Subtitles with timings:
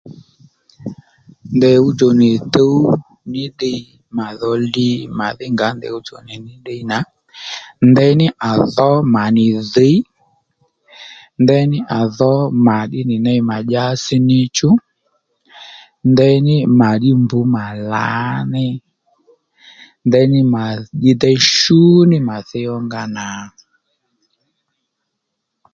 [1.55, 2.75] Ndèy ɦuwdjò nì tǔw
[3.31, 3.79] ní ddiy
[4.17, 6.97] mà dho li màdhí ngǎ ndèy ɦuwdjò nì tǔw ní ddiy nà
[7.89, 9.95] ndéyní à dhǒ mà nì dhǐy
[11.43, 12.31] ndeyní à dhǒ
[12.65, 14.69] mà ddí nì ney mà dyási níchú
[16.11, 18.65] ndeyní mà ddí mb ma lǎní
[20.07, 20.63] ndeyní mà
[20.99, 21.79] ddí déy shú
[22.09, 23.25] nì mà thíy ónga nà